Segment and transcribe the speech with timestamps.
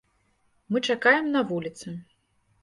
[0.75, 1.95] Мы чакаем на вуліцы.